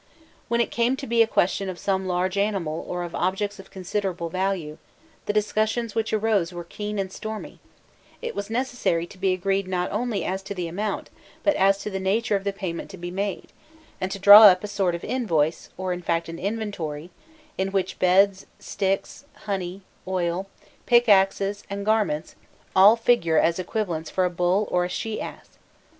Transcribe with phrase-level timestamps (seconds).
[0.47, 3.69] When it came to be a question of some large animal or of objects of
[3.69, 4.79] considerable value,
[5.27, 7.59] the discussions which arose were keen and stormy:
[8.19, 11.11] it was necessary to be agreed not only as to the amount,
[11.43, 13.51] but as to the nature of the payment to be made,
[14.01, 17.11] and to draw up a sort of invoice, or in fact an inventory,
[17.55, 20.47] in which beds, sticks, honey, oil,
[20.87, 22.33] pick axes, and garments,
[22.75, 25.59] all figure as equivalents for a bull or a she ass.